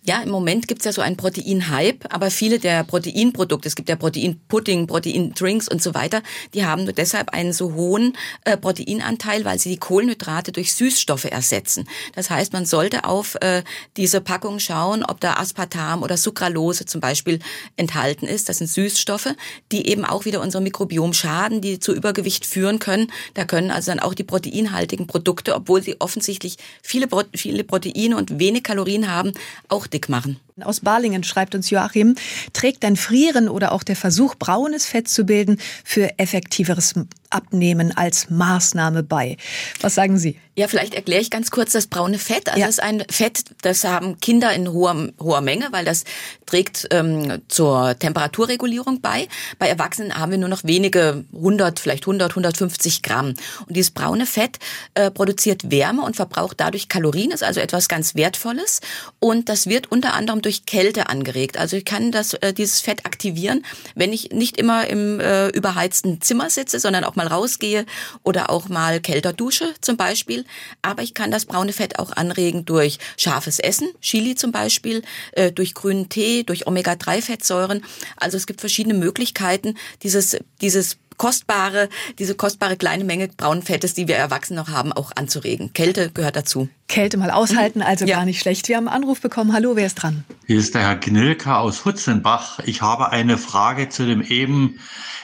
[0.09, 3.97] Ja, im Moment gibt's ja so einen Protein-Hype, aber viele der Proteinprodukte, es gibt ja
[3.97, 6.23] Proteinpudding, Proteindrinks und so weiter,
[6.55, 11.25] die haben nur deshalb einen so hohen äh, Proteinanteil, weil sie die Kohlenhydrate durch Süßstoffe
[11.25, 11.88] ersetzen.
[12.14, 13.64] Das heißt, man sollte auf äh,
[13.97, 17.40] diese Packung schauen, ob da Aspartam oder Sucralose zum Beispiel
[17.77, 18.49] enthalten ist.
[18.49, 19.35] Das sind Süßstoffe,
[19.73, 23.11] die eben auch wieder unser Mikrobiom schaden, die zu Übergewicht führen können.
[23.35, 28.38] Da können also dann auch die proteinhaltigen Produkte, obwohl sie offensichtlich viele, viele Proteine und
[28.38, 29.33] wenig Kalorien haben,
[29.69, 30.45] auch dick machen.
[30.62, 32.14] Aus Balingen schreibt uns Joachim,
[32.55, 36.95] trägt ein Frieren oder auch der Versuch, braunes Fett zu bilden, für effektiveres
[37.29, 39.37] Abnehmen als Maßnahme bei.
[39.83, 40.38] Was sagen Sie?
[40.59, 42.49] Ja, vielleicht erkläre ich ganz kurz das braune Fett.
[42.49, 42.66] Also ja.
[42.66, 46.05] das ist ein Fett, das haben Kinder in hoher, hoher Menge, weil das
[46.47, 49.29] trägt ähm, zur Temperaturregulierung bei.
[49.59, 53.35] Bei Erwachsenen haben wir nur noch wenige 100, vielleicht 100, 150 Gramm.
[53.66, 54.59] Und dieses braune Fett
[54.95, 58.81] äh, produziert Wärme und verbraucht dadurch Kalorien, ist also etwas ganz Wertvolles.
[59.19, 61.56] Und das wird unter anderem durch Kälte angeregt.
[61.59, 66.20] Also ich kann das, äh, dieses Fett aktivieren, wenn ich nicht immer im äh, überheizten
[66.20, 67.85] Zimmer sitze, sondern auch mal rausgehe
[68.22, 70.44] oder auch mal kälter dusche zum Beispiel.
[70.82, 75.50] Aber ich kann das braune Fett auch anregen durch scharfes Essen, Chili zum Beispiel, äh,
[75.50, 77.82] durch grünen Tee, durch Omega-3-Fettsäuren.
[78.16, 84.09] Also es gibt verschiedene Möglichkeiten, dieses, dieses kostbare, diese kostbare kleine Menge braunen Fettes, die
[84.09, 85.72] wir Erwachsene noch haben, auch anzuregen.
[85.72, 86.68] Kälte gehört dazu.
[86.88, 88.16] Kälte mal aushalten, also ja.
[88.16, 88.68] gar nicht schlecht.
[88.68, 89.52] Wir haben einen Anruf bekommen.
[89.52, 90.24] Hallo, wer ist dran?
[90.46, 92.61] Hier ist der Herr Gnilka aus Hutzenbach.
[92.64, 94.79] Ich habe eine Frage zu dem eben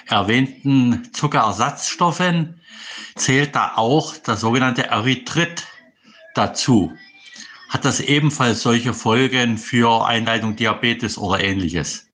[0.07, 2.61] erwähnten Zuckerersatzstoffen.
[3.15, 5.67] Zählt da auch der sogenannte Erythrit
[6.35, 6.93] dazu?
[7.69, 12.12] Hat das ebenfalls solche Folgen für Einleitung Diabetes oder ähnliches?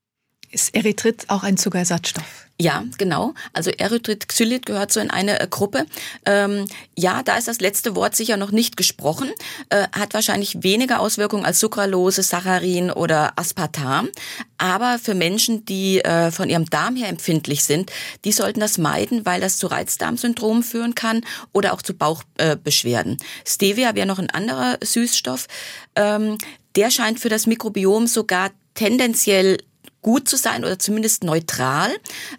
[0.50, 2.48] Ist Erythrit auch ein Zuckerersatzstoff?
[2.60, 3.34] Ja, genau.
[3.52, 5.86] Also Erythrit Xylit gehört so in eine äh, Gruppe.
[6.24, 6.64] Ähm,
[6.96, 9.30] ja, da ist das letzte Wort sicher noch nicht gesprochen.
[9.68, 14.08] Äh, hat wahrscheinlich weniger Auswirkungen als Sucralose, Saccharin oder Aspartam.
[14.56, 17.92] Aber für Menschen, die äh, von ihrem Darm her empfindlich sind,
[18.24, 21.20] die sollten das meiden, weil das zu Reizdarmsyndrom führen kann
[21.52, 23.18] oder auch zu Bauchbeschwerden.
[23.46, 25.46] Stevia wäre noch ein anderer Süßstoff.
[25.94, 26.38] Ähm,
[26.74, 29.58] der scheint für das Mikrobiom sogar tendenziell
[30.02, 31.90] gut zu sein oder zumindest neutral.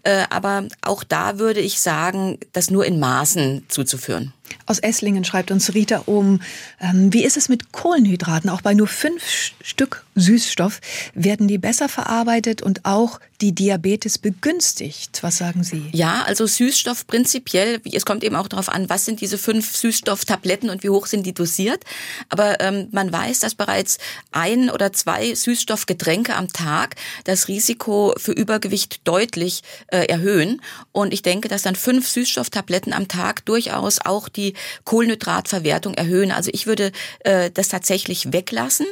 [0.04, 4.34] Äh, aber auch da würde ich sagen, das nur in Maßen zuzuführen.
[4.66, 6.42] Aus Esslingen schreibt uns Rita um,
[6.80, 8.50] ähm, wie ist es mit Kohlenhydraten?
[8.50, 9.24] Auch bei nur fünf
[9.62, 10.82] Stück Süßstoff
[11.14, 15.24] werden die besser verarbeitet und auch die Diabetes begünstigt.
[15.24, 15.86] Was sagen Sie?
[15.94, 20.70] Ja, also Süßstoff prinzipiell, es kommt eben auch darauf an, was sind diese fünf Süßstofftabletten
[20.70, 21.84] und wie hoch sind die dosiert.
[22.28, 23.98] Aber ähm, man weiß, dass bereits
[24.32, 30.62] ein oder zwei Süßstoffgetränke am Tag das Risiko für Übergewicht deutlich äh, erhöhen.
[30.92, 34.54] Und ich denke, dass dann fünf Süßstofftabletten am Tag durchaus auch die die
[34.86, 36.32] Kohlenhydratverwertung erhöhen.
[36.32, 38.88] Also ich würde äh, das tatsächlich weglassen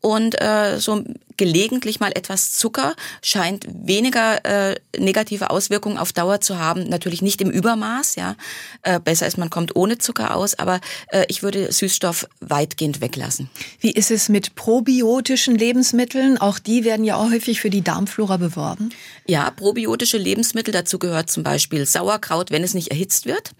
[0.00, 1.04] und äh, so
[1.36, 6.84] gelegentlich mal etwas Zucker scheint weniger äh, negative Auswirkungen auf Dauer zu haben.
[6.88, 8.36] Natürlich nicht im Übermaß, ja.
[8.82, 13.50] Äh, besser ist, man kommt ohne Zucker aus, aber äh, ich würde Süßstoff weitgehend weglassen.
[13.80, 16.38] Wie ist es mit probiotischen Lebensmitteln?
[16.38, 18.90] Auch die werden ja häufig für die Darmflora beworben.
[19.26, 23.50] Ja, probiotische Lebensmittel, dazu gehört zum Beispiel Sauerkraut, wenn es nicht erhitzt wird,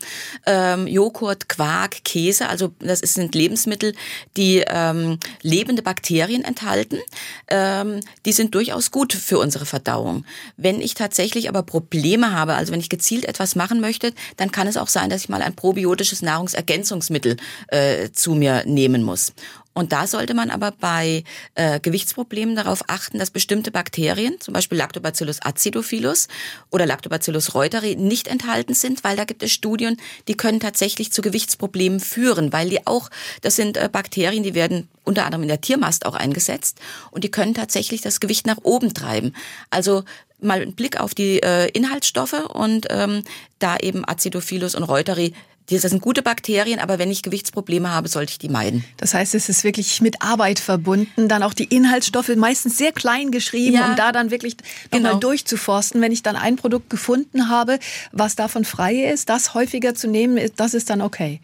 [0.46, 3.94] ähm, Joghurt, Quark, Käse, also das sind Lebensmittel,
[4.36, 6.98] die ähm, lebende Bakterien enthalten.
[7.46, 10.24] Äh, ähm, die sind durchaus gut für unsere Verdauung.
[10.56, 14.66] Wenn ich tatsächlich aber Probleme habe, also wenn ich gezielt etwas machen möchte, dann kann
[14.66, 17.36] es auch sein, dass ich mal ein probiotisches Nahrungsergänzungsmittel
[17.68, 19.32] äh, zu mir nehmen muss.
[19.74, 24.78] Und da sollte man aber bei äh, Gewichtsproblemen darauf achten, dass bestimmte Bakterien, zum Beispiel
[24.78, 26.28] Lactobacillus acidophilus
[26.70, 29.96] oder Lactobacillus reuteri, nicht enthalten sind, weil da gibt es Studien,
[30.28, 33.08] die können tatsächlich zu Gewichtsproblemen führen, weil die auch,
[33.40, 36.78] das sind äh, Bakterien, die werden unter anderem in der Tiermast auch eingesetzt
[37.10, 39.34] und die können tatsächlich das Gewicht nach oben treiben.
[39.70, 40.04] Also
[40.42, 43.22] mal einen Blick auf die äh, Inhaltsstoffe und ähm,
[43.58, 45.34] da eben Acidophilus und Reuteri
[45.70, 48.84] das sind gute Bakterien, aber wenn ich Gewichtsprobleme habe, sollte ich die meiden.
[48.96, 53.30] Das heißt, es ist wirklich mit Arbeit verbunden, dann auch die Inhaltsstoffe meistens sehr klein
[53.30, 54.56] geschrieben, ja, um da dann wirklich
[54.90, 55.20] nochmal genau.
[55.20, 56.00] durchzuforsten.
[56.00, 57.78] Wenn ich dann ein Produkt gefunden habe,
[58.10, 61.40] was davon frei ist, das häufiger zu nehmen, das ist dann okay.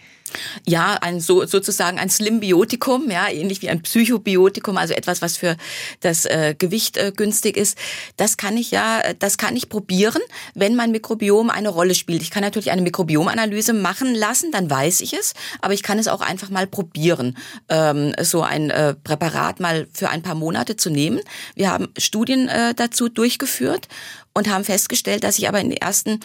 [0.66, 5.56] Ja, ein so, sozusagen ein Slimbiotikum, ja, ähnlich wie ein Psychobiotikum, also etwas, was für
[6.00, 7.78] das äh, Gewicht äh, günstig ist.
[8.16, 10.22] Das kann ich ja, das kann ich probieren,
[10.54, 12.22] wenn mein Mikrobiom eine Rolle spielt.
[12.22, 16.08] Ich kann natürlich eine Mikrobiomanalyse machen lassen, dann weiß ich es, aber ich kann es
[16.08, 17.36] auch einfach mal probieren,
[17.68, 21.20] ähm, so ein äh, Präparat mal für ein paar Monate zu nehmen.
[21.54, 23.88] Wir haben Studien äh, dazu durchgeführt
[24.34, 26.20] und haben festgestellt, dass ich aber in den ersten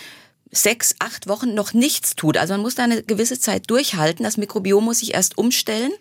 [0.54, 2.38] sechs, acht Wochen noch nichts tut.
[2.38, 4.24] Also man muss da eine gewisse Zeit durchhalten.
[4.24, 5.92] Das Mikrobiom muss sich erst umstellen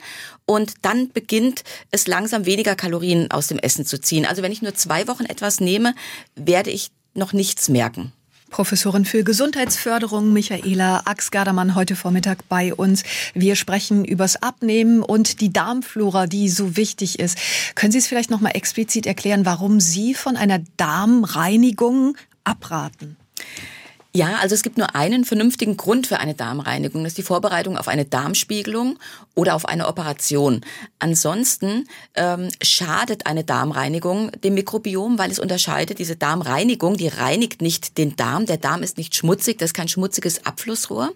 [0.47, 4.27] und dann beginnt es langsam weniger Kalorien aus dem Essen zu ziehen.
[4.27, 5.95] Also wenn ich nur zwei Wochen etwas nehme,
[6.37, 8.13] werde ich noch nichts merken.
[8.53, 13.03] Professorin für Gesundheitsförderung Michaela Axgardermann heute Vormittag bei uns.
[13.33, 17.39] Wir sprechen übers Abnehmen und die Darmflora, die so wichtig ist.
[17.75, 23.17] Können Sie es vielleicht noch mal explizit erklären, warum Sie von einer Darmreinigung abraten?
[24.15, 27.03] Ja, also es gibt nur einen vernünftigen Grund für eine Darmreinigung.
[27.03, 28.99] Das ist die Vorbereitung auf eine Darmspiegelung
[29.35, 30.61] oder auf eine Operation.
[30.99, 35.99] Ansonsten ähm, schadet eine Darmreinigung dem Mikrobiom, weil es unterscheidet.
[35.99, 38.45] Diese Darmreinigung, die reinigt nicht den Darm.
[38.45, 41.13] Der Darm ist nicht schmutzig, das ist kein schmutziges Abflussrohr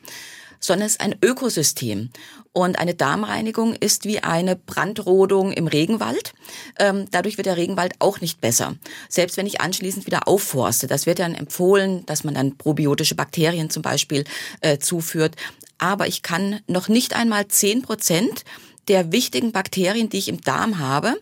[0.60, 2.10] sondern es ist ein Ökosystem.
[2.52, 6.32] Und eine Darmreinigung ist wie eine Brandrodung im Regenwald.
[6.78, 8.76] Ähm, dadurch wird der Regenwald auch nicht besser.
[9.10, 10.86] Selbst wenn ich anschließend wieder aufforste.
[10.86, 14.24] Das wird dann empfohlen, dass man dann probiotische Bakterien zum Beispiel
[14.62, 15.36] äh, zuführt.
[15.76, 18.44] Aber ich kann noch nicht einmal zehn Prozent
[18.88, 21.14] der wichtigen Bakterien, die ich im Darm habe,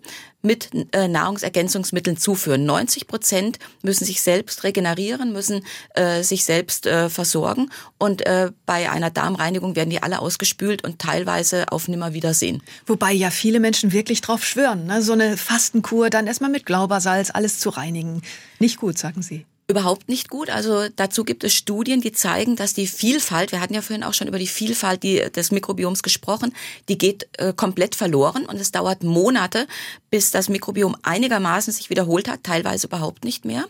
[0.45, 2.65] mit äh, Nahrungsergänzungsmitteln zuführen.
[2.65, 8.91] 90 Prozent müssen sich selbst regenerieren, müssen äh, sich selbst äh, versorgen und äh, bei
[8.91, 12.63] einer Darmreinigung werden die alle ausgespült und teilweise auf Nimmerwiedersehen.
[12.87, 15.03] Wobei ja viele Menschen wirklich drauf schwören, ne?
[15.03, 18.23] so eine Fastenkur, dann erstmal mit Glaubersalz alles zu reinigen.
[18.59, 20.50] Nicht gut, sagen Sie überhaupt nicht gut.
[20.50, 24.12] Also dazu gibt es Studien, die zeigen, dass die Vielfalt, wir hatten ja vorhin auch
[24.12, 26.55] schon über die Vielfalt die, des Mikrobioms gesprochen,
[26.88, 29.66] die geht äh, komplett verloren und es dauert Monate,
[30.11, 33.64] bis das Mikrobiom einigermaßen sich wiederholt hat, teilweise überhaupt nicht mehr.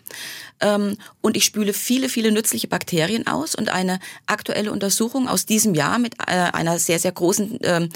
[0.60, 5.74] Ähm, und ich spüle viele, viele nützliche Bakterien aus und eine aktuelle Untersuchung aus diesem
[5.74, 7.88] Jahr mit äh, einer sehr, sehr großen ähm,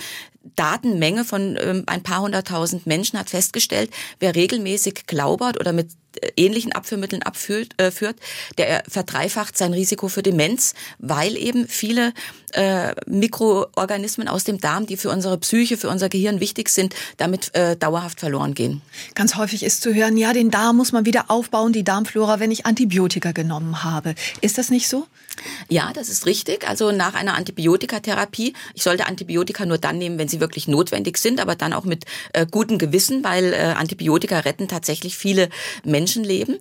[0.56, 5.90] Datenmenge von ähm, ein paar hunderttausend Menschen hat festgestellt, wer regelmäßig glaubert oder mit
[6.36, 8.16] ähnlichen Abführmitteln abführt, äh, führt,
[8.56, 12.12] der verdreifacht sein Risiko für Demenz, weil eben viele
[12.52, 17.54] äh, Mikroorganismen aus dem Darm, die für unsere Psyche, für unser Gehirn wichtig sind, damit
[17.54, 18.82] äh, dauerhaft verloren gehen.
[19.14, 22.50] Ganz häufig ist zu hören, ja, den Darm muss man wieder aufbauen, die Darmflora, wenn
[22.50, 24.14] ich Antibiotika genommen habe.
[24.40, 25.06] Ist das nicht so?
[25.68, 26.66] Ja, das ist richtig.
[26.68, 31.40] Also nach einer Antibiotikatherapie, ich sollte Antibiotika nur dann nehmen, wenn sie wirklich notwendig sind,
[31.40, 35.48] aber dann auch mit äh, gutem Gewissen, weil äh, Antibiotika retten tatsächlich viele
[35.98, 36.58] Menschenleben.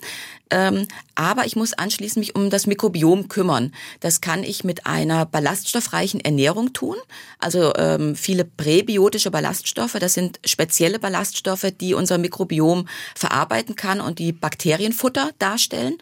[0.49, 3.73] Ähm, aber ich muss anschließend mich um das Mikrobiom kümmern.
[3.99, 6.95] Das kann ich mit einer ballaststoffreichen Ernährung tun.
[7.37, 14.19] Also ähm, viele präbiotische Ballaststoffe, das sind spezielle Ballaststoffe, die unser Mikrobiom verarbeiten kann und
[14.19, 15.97] die Bakterienfutter darstellen.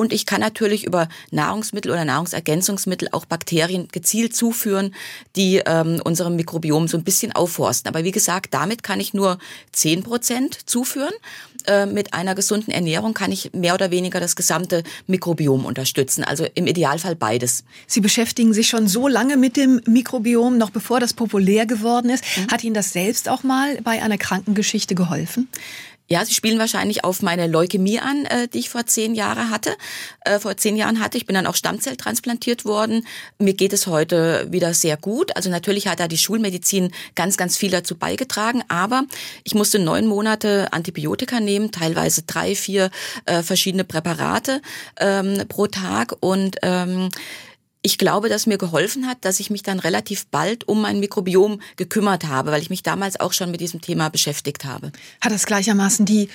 [0.00, 4.94] Und ich kann natürlich über Nahrungsmittel oder Nahrungsergänzungsmittel auch Bakterien gezielt zuführen,
[5.36, 7.86] die ähm, unserem Mikrobiom so ein bisschen aufforsten.
[7.86, 9.36] Aber wie gesagt, damit kann ich nur
[9.72, 11.12] zehn Prozent zuführen.
[11.66, 16.24] Äh, mit einer gesunden Ernährung kann ich mehr oder weniger das gesamte Mikrobiom unterstützen.
[16.24, 17.64] Also im Idealfall beides.
[17.86, 22.24] Sie beschäftigen sich schon so lange mit dem Mikrobiom, noch bevor das populär geworden ist.
[22.38, 22.50] Mhm.
[22.50, 25.48] Hat Ihnen das selbst auch mal bei einer Krankengeschichte geholfen?
[26.12, 29.76] Ja, Sie spielen wahrscheinlich auf meine Leukämie an, äh, die ich vor zehn Jahren hatte.
[30.22, 33.06] Äh, vor zehn Jahren hatte ich bin dann auch Stammzelltransplantiert worden.
[33.38, 35.36] Mir geht es heute wieder sehr gut.
[35.36, 38.64] Also natürlich hat da die Schulmedizin ganz, ganz viel dazu beigetragen.
[38.66, 39.04] Aber
[39.44, 42.90] ich musste neun Monate Antibiotika nehmen, teilweise drei, vier
[43.26, 44.62] äh, verschiedene Präparate
[44.98, 47.10] ähm, pro Tag und ähm,
[47.82, 51.60] ich glaube, dass mir geholfen hat, dass ich mich dann relativ bald um mein Mikrobiom
[51.76, 54.92] gekümmert habe, weil ich mich damals auch schon mit diesem Thema beschäftigt habe.
[55.20, 56.28] Hat das gleichermaßen die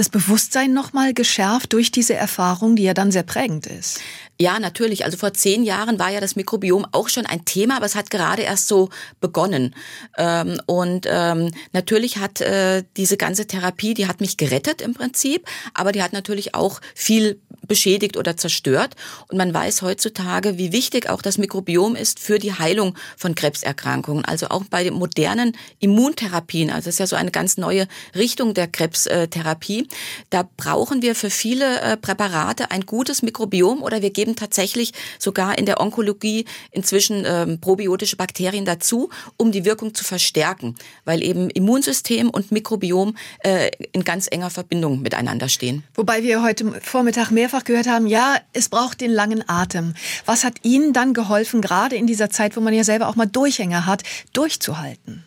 [0.00, 4.00] das Bewusstsein nochmal geschärft durch diese Erfahrung, die ja dann sehr prägend ist?
[4.40, 5.04] Ja, natürlich.
[5.04, 8.08] Also vor zehn Jahren war ja das Mikrobiom auch schon ein Thema, aber es hat
[8.08, 8.88] gerade erst so
[9.20, 9.74] begonnen.
[10.16, 15.46] Ähm, und ähm, natürlich hat äh, diese ganze Therapie, die hat mich gerettet im Prinzip,
[15.74, 18.96] aber die hat natürlich auch viel beschädigt oder zerstört.
[19.28, 24.24] Und man weiß heutzutage, wie wichtig auch das Mikrobiom ist für die Heilung von Krebserkrankungen.
[24.24, 27.86] Also auch bei den modernen Immuntherapien, also das ist ja so eine ganz neue
[28.16, 29.86] Richtung der Krebstherapie,
[30.30, 35.58] da brauchen wir für viele äh, Präparate ein gutes Mikrobiom oder wir geben tatsächlich sogar
[35.58, 41.50] in der Onkologie inzwischen ähm, probiotische Bakterien dazu, um die Wirkung zu verstärken, weil eben
[41.50, 45.84] Immunsystem und Mikrobiom äh, in ganz enger Verbindung miteinander stehen.
[45.94, 49.94] Wobei wir heute Vormittag mehrfach gehört haben, ja, es braucht den langen Atem.
[50.26, 53.26] Was hat Ihnen dann geholfen, gerade in dieser Zeit, wo man ja selber auch mal
[53.26, 55.24] Durchhänger hat, durchzuhalten?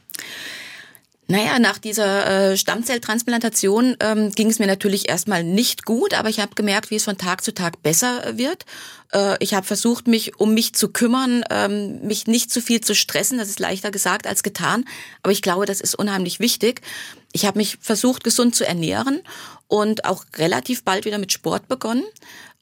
[1.28, 6.42] Naja, nach dieser äh, Stammzelltransplantation ähm, ging es mir natürlich erstmal nicht gut, aber ich
[6.42, 8.66] habe gemerkt, wie es von Tag zu Tag besser wird.
[9.14, 12.94] Äh, ich habe versucht, mich um mich zu kümmern, ähm, mich nicht zu viel zu
[12.94, 13.38] stressen.
[13.38, 14.84] Das ist leichter gesagt als getan,
[15.22, 16.82] aber ich glaube, das ist unheimlich wichtig.
[17.32, 19.22] Ich habe mich versucht, gesund zu ernähren
[19.70, 22.04] und auch relativ bald wieder mit Sport begonnen.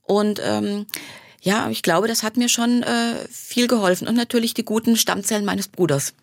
[0.03, 0.85] Und ähm,
[1.41, 5.45] ja, ich glaube, das hat mir schon äh, viel geholfen und natürlich die guten Stammzellen
[5.45, 6.13] meines Bruders.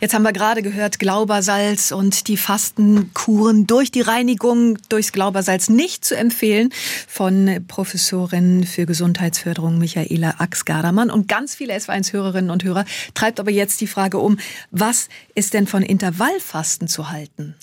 [0.00, 6.04] Jetzt haben wir gerade gehört, Glaubersalz und die Fastenkuren durch die Reinigung durchs Glaubersalz nicht
[6.04, 6.70] zu empfehlen
[7.08, 11.10] von Professorin für Gesundheitsförderung Michaela Ax-Gardermann.
[11.10, 14.38] Und ganz viele S1-Hörerinnen und Hörer treibt aber jetzt die Frage um,
[14.70, 17.54] was ist denn von Intervallfasten zu halten?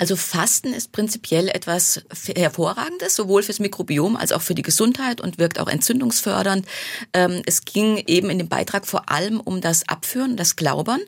[0.00, 2.02] Also Fasten ist prinzipiell etwas
[2.34, 6.66] Hervorragendes, sowohl fürs Mikrobiom als auch für die Gesundheit und wirkt auch entzündungsfördernd.
[7.12, 11.00] Ähm, es ging eben in dem Beitrag vor allem um das Abführen, das Glaubern.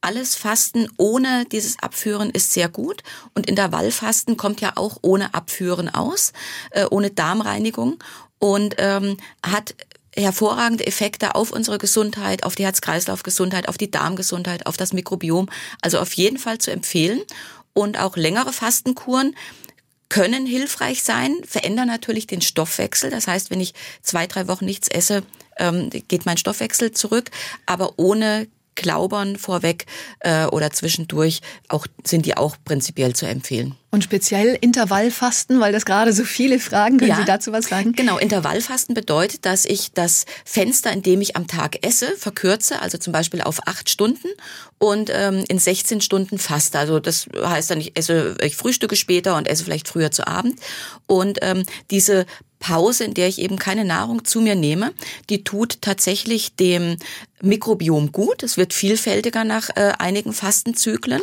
[0.00, 5.88] Alles Fasten ohne dieses Abführen ist sehr gut und Intervallfasten kommt ja auch ohne Abführen
[5.88, 6.32] aus,
[6.72, 8.02] äh, ohne Darmreinigung
[8.40, 9.76] und ähm, hat
[10.16, 15.48] hervorragende Effekte auf unsere Gesundheit, auf die Herz-Kreislauf-Gesundheit, auf die Darmgesundheit, auf das Mikrobiom.
[15.82, 17.20] Also auf jeden Fall zu empfehlen
[17.80, 19.34] und auch längere Fastenkuren
[20.08, 23.10] können hilfreich sein, verändern natürlich den Stoffwechsel.
[23.10, 25.22] Das heißt, wenn ich zwei, drei Wochen nichts esse,
[25.58, 27.30] ähm, geht mein Stoffwechsel zurück,
[27.66, 28.48] aber ohne
[28.80, 29.84] Glaubern vorweg
[30.20, 33.76] äh, oder zwischendurch auch, sind die auch prinzipiell zu empfehlen.
[33.92, 36.98] Und speziell Intervallfasten, weil das gerade so viele Fragen.
[36.98, 37.92] Können ja, Sie dazu was sagen?
[37.92, 42.98] Genau, Intervallfasten bedeutet, dass ich das Fenster, in dem ich am Tag esse, verkürze, also
[42.98, 44.28] zum Beispiel auf acht Stunden
[44.78, 46.78] und ähm, in 16 Stunden faste.
[46.78, 50.60] Also das heißt dann, ich esse, ich frühstücke später und esse vielleicht früher zu Abend.
[51.06, 52.26] Und ähm, diese
[52.60, 54.92] Pause, in der ich eben keine Nahrung zu mir nehme,
[55.28, 56.96] die tut tatsächlich dem
[57.42, 58.42] Mikrobiom gut.
[58.44, 61.22] Es wird vielfältiger nach äh, einigen Fastenzyklen.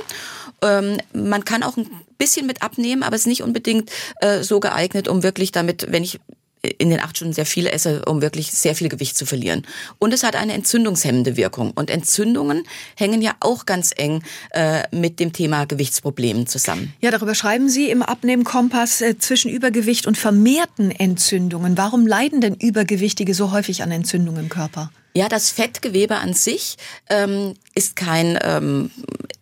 [0.62, 4.60] Ähm, man kann auch ein bisschen mit abnehmen, aber es ist nicht unbedingt äh, so
[4.60, 6.20] geeignet, um wirklich damit, wenn ich
[6.62, 9.66] in den acht Stunden sehr viel esse, um wirklich sehr viel Gewicht zu verlieren.
[10.00, 11.72] Und es hat eine entzündungshemmende Wirkung.
[11.72, 12.64] Und Entzündungen
[12.96, 16.94] hängen ja auch ganz eng äh, mit dem Thema Gewichtsproblemen zusammen.
[17.02, 21.78] Ja, darüber schreiben Sie im Abnehmkompass äh, zwischen Übergewicht und vermehrten Entzündungen.
[21.78, 24.92] Warum leiden denn Übergewichtige so häufig an Entzündungen im Körper?
[25.18, 26.78] Ja, das Fettgewebe an sich
[27.10, 28.92] ähm, ist kein ähm,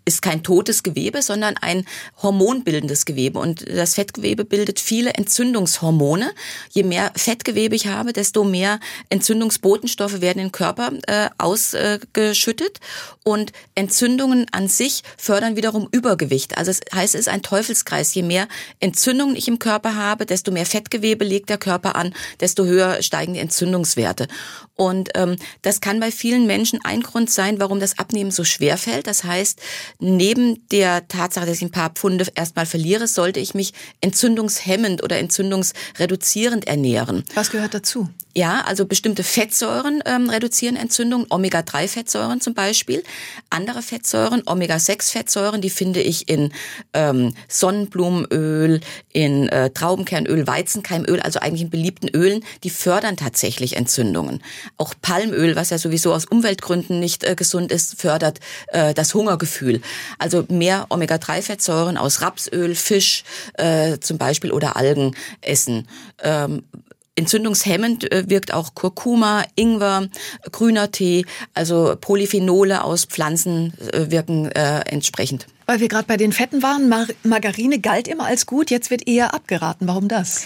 [0.05, 1.85] ist kein totes Gewebe, sondern ein
[2.21, 3.39] hormonbildendes Gewebe.
[3.39, 6.31] Und das Fettgewebe bildet viele Entzündungshormone.
[6.69, 12.79] Je mehr Fettgewebe ich habe, desto mehr Entzündungsbotenstoffe werden im Körper äh, ausgeschüttet.
[13.23, 16.57] Und Entzündungen an sich fördern wiederum Übergewicht.
[16.57, 18.13] Also es heißt, es ist ein Teufelskreis.
[18.13, 18.47] Je mehr
[18.79, 23.33] Entzündungen ich im Körper habe, desto mehr Fettgewebe legt der Körper an, desto höher steigen
[23.33, 24.27] die Entzündungswerte.
[24.75, 28.77] Und ähm, das kann bei vielen Menschen ein Grund sein, warum das Abnehmen so schwer
[28.77, 29.07] fällt.
[29.07, 29.59] Das heißt,
[29.99, 35.17] neben der Tatsache, dass ich ein paar Pfunde erstmal verliere, sollte ich mich entzündungshemmend oder
[35.19, 37.23] entzündungsreduzierend ernähren.
[37.35, 38.09] Was gehört dazu?
[38.37, 43.01] Ja, also bestimmte Fettsäuren ähm, reduzieren Entzündungen, Omega-3-Fettsäuren zum Beispiel.
[43.49, 46.51] Andere Fettsäuren, Omega-6-Fettsäuren, die finde ich in
[46.93, 48.81] ähm, Sonnenblumenöl,
[49.13, 54.43] in äh, Traubenkernöl, Weizenkeimöl, also eigentlich in beliebten Ölen, die fördern tatsächlich Entzündungen.
[54.77, 59.81] Auch Palmöl, was ja sowieso aus Umweltgründen nicht äh, gesund ist, fördert äh, das Hungergefühl.
[60.19, 63.23] Also mehr Omega-3-Fettsäuren aus Rapsöl, Fisch
[63.55, 65.87] äh, zum Beispiel oder Algen essen.
[66.21, 66.63] Ähm,
[67.15, 70.09] Entzündungshemmend äh, wirkt auch Kurkuma, Ingwer,
[70.51, 75.47] grüner Tee, also Polyphenole aus Pflanzen äh, wirken äh, entsprechend.
[75.65, 79.07] Weil wir gerade bei den Fetten waren, Mar Margarine galt immer als gut, jetzt wird
[79.07, 79.87] eher abgeraten.
[79.87, 80.43] Warum das?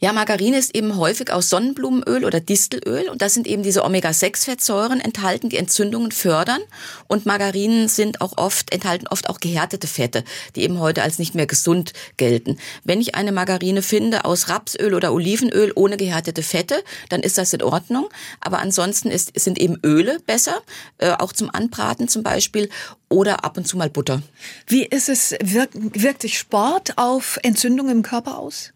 [0.00, 5.00] Ja, Margarine ist eben häufig aus Sonnenblumenöl oder Distelöl und da sind eben diese Omega-6-Fettsäuren
[5.00, 6.60] enthalten, die Entzündungen fördern
[7.08, 10.22] und Margarinen sind auch oft, enthalten oft auch gehärtete Fette,
[10.54, 12.58] die eben heute als nicht mehr gesund gelten.
[12.84, 17.52] Wenn ich eine Margarine finde aus Rapsöl oder Olivenöl ohne gehärtete Fette, dann ist das
[17.52, 18.08] in Ordnung,
[18.38, 20.62] aber ansonsten ist, sind eben Öle besser,
[20.98, 22.68] äh, auch zum Anbraten zum Beispiel
[23.08, 24.22] oder ab und zu mal Butter.
[24.68, 28.72] Wie ist es, wirkt, wirkt sich Sport auf Entzündungen im Körper aus?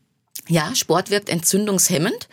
[0.52, 2.28] Ja, Sport wirkt entzündungshemmend.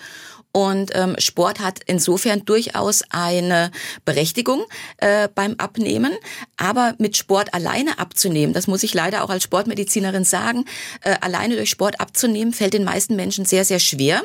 [0.52, 3.72] Und ähm, Sport hat insofern durchaus eine
[4.04, 4.66] Berechtigung
[4.98, 6.12] äh, beim Abnehmen.
[6.58, 10.66] Aber mit Sport alleine abzunehmen, das muss ich leider auch als Sportmedizinerin sagen,
[11.02, 14.22] äh, alleine durch Sport abzunehmen, fällt den meisten Menschen sehr, sehr schwer.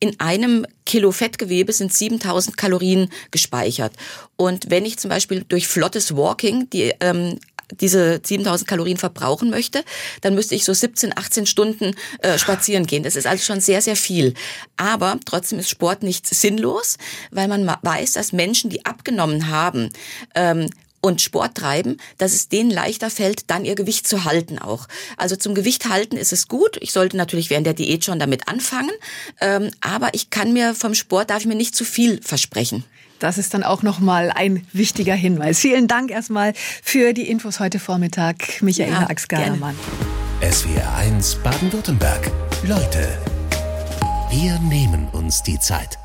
[0.00, 3.92] In einem Kilo Fettgewebe sind 7000 Kalorien gespeichert.
[4.34, 7.38] Und wenn ich zum Beispiel durch flottes Walking die ähm,
[7.80, 9.84] diese 7000 Kalorien verbrauchen möchte,
[10.20, 13.02] dann müsste ich so 17, 18 Stunden äh, spazieren gehen.
[13.02, 14.34] Das ist also schon sehr, sehr viel.
[14.76, 16.96] Aber trotzdem ist Sport nicht sinnlos,
[17.30, 19.90] weil man weiß, dass Menschen, die abgenommen haben,
[20.34, 20.68] ähm,
[21.00, 24.88] und Sport treiben, dass es denen leichter fällt, dann ihr Gewicht zu halten auch.
[25.16, 26.76] Also zum Gewicht halten ist es gut.
[26.80, 28.90] Ich sollte natürlich während der Diät schon damit anfangen,
[29.40, 32.84] ähm, aber ich kann mir vom Sport darf ich mir nicht zu viel versprechen.
[33.18, 35.58] Das ist dann auch nochmal ein wichtiger Hinweis.
[35.58, 39.74] Vielen Dank erstmal für die Infos heute Vormittag, Michaela ja, Axgermann.
[40.40, 42.30] SWR 1 Baden-Württemberg.
[42.64, 43.18] Leute,
[44.30, 45.98] wir nehmen uns die Zeit.